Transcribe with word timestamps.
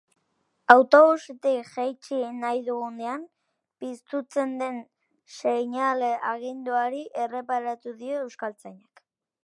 Autobusetik 0.75 1.67
jeitsi 1.73 2.21
nahi 2.37 2.63
dugunean 2.71 3.27
piztutzen 3.83 4.57
den 4.63 4.81
seinale 5.37 6.11
argidunari 6.31 7.05
erreparatu 7.27 7.95
dio 8.03 8.25
euskaltzainak. 8.25 9.09